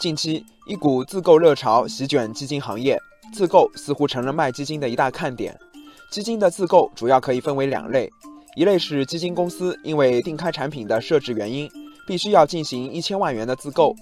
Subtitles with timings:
[0.00, 2.98] 近期，一股自购热潮席卷基金行业，
[3.34, 5.54] 自购似乎成了卖基金的一大看点。
[6.10, 8.10] 基金的自购主要可以分为两类，
[8.56, 11.70] 一类是基金公司因为定开产品的设置原因，
[12.06, 13.92] 必须要进行一千万元的自购；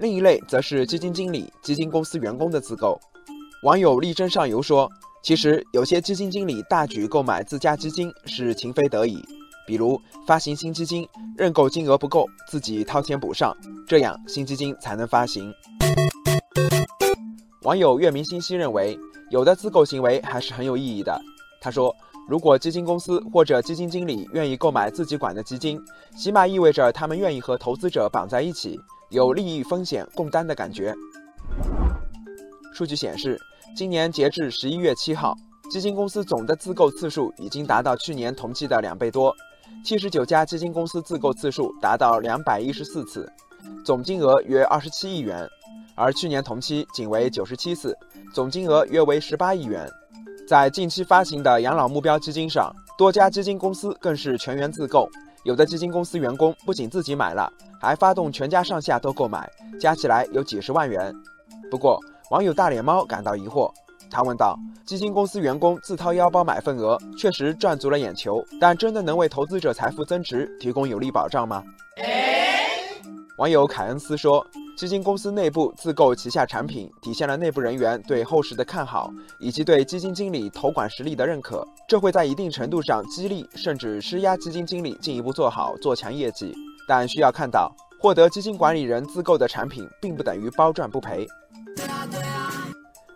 [0.00, 2.98] 另一类则是基金经理、基金公司员工的自购。
[3.62, 4.90] 网友力争上游说，
[5.22, 9.24] 其实有些基金经理大举购买自家基金是情非得已，
[9.66, 13.56] 比如发行新基金，认购金额不够，自己掏钱补上，
[13.86, 15.52] 这样新基金才能发行。
[17.62, 18.98] 网友月明星稀认为，
[19.30, 21.18] 有的自购行为还是很有意义的。
[21.62, 21.94] 他说
[22.28, 25.80] ：“如果基金公司或者基金经理愿意购买自己管的基金，
[26.14, 30.94] 起码意味着他们愿意和投资者绑在一起，有利益风险共担的感觉。”
[32.74, 33.40] 数据显示，
[33.74, 35.34] 今年截至十一月七号，
[35.70, 39.34] 基金公司总的自购次数已经达到去年同期的两倍多，
[39.84, 43.30] 七十九家基金公司自购次数达到两百一十四次，
[43.84, 45.48] 总金额约二十七亿元，
[45.94, 47.96] 而去年同期仅为九十七次，
[48.32, 49.88] 总金额约为十八亿元。
[50.46, 55.08] 在近期发行的养老目标基金上，多家基金公司更是全员自购，
[55.44, 61.12] 有的基金公司员工不仅自己买了，还发动全家上下都购买，加起来有几十万元。
[61.70, 61.98] 不过，
[62.30, 63.72] 网友大脸猫感到疑惑，
[64.14, 71.64] 他问道：“基金公司员工自掏腰包买份额，确实赚足了眼球，但真的能为投资者财富增值提供有力保障吗？”
[73.38, 74.46] 网友凯恩斯说。
[74.76, 81.64] 基金公司内部自购旗下产品，体现了内部人员对后市的看好，以及对基金经理投管实力的认可。
[81.88, 86.52] 这会在一定程度上激励甚至施压基金经理进一步做好做强业绩。
[86.88, 91.24] 但需要看到，获得基金管理人自购的产品，并不等于包赚不赔。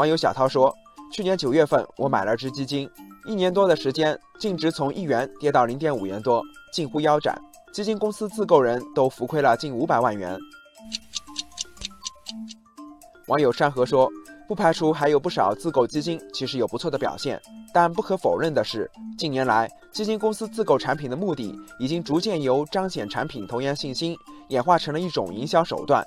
[0.00, 0.74] 网友小涛说
[1.12, 2.88] ：“去年九月份，我买了只基金，
[3.26, 7.38] 一年多的时间，净值从一元跌到零点五元多，近乎腰斩。
[7.70, 10.38] 基金公司自购人都浮亏了近五百万元。”
[13.28, 14.10] 网友山河说
[14.48, 17.38] ：“不排除还有不少自购基金其实有不错的表现，
[17.70, 24.16] 但不可否认的是，近年来基金公司自购产品的目的已经逐渐由彰显产品投研信心，
[24.48, 26.02] 演化成了一种营销手段。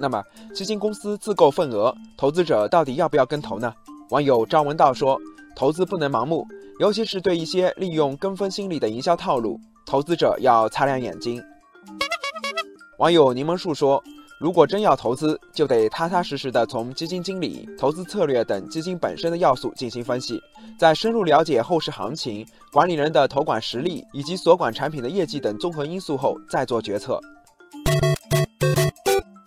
[0.00, 0.22] 那么，
[0.54, 3.72] 基金公司自购份额，投资者到底要不要跟投呢？”
[4.10, 5.20] 网友张文道说
[5.54, 6.46] ：“投资不能盲目，
[6.80, 11.42] 尤其是对一些利用跟风心理的营销套路，投资者要擦亮眼睛。”
[12.98, 14.02] 网友柠檬树说。
[14.40, 20.40] 如果真要投资，就得踏踏实实的从基金经理、投资策略等基金本身的要素进行分析，
[20.78, 27.20] 再深入了解后市行情、管理人的投管实力以及所管产品的业绩等综合因素后再做决策。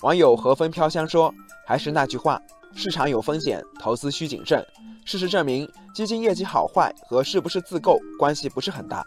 [0.03, 1.33] 网友和风飘香说
[1.65, 2.37] ：“还是那句话，
[2.75, 4.61] 市场有风险，投资需谨慎。
[5.05, 5.65] 事实证明，
[5.95, 9.05] 基金业绩好坏和是不是自购关系不是很大。”